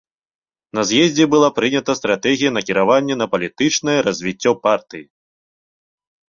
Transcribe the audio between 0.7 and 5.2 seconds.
На з'ездзе была прынята стратэгія накіраваная на палітычнае развіццё партыі.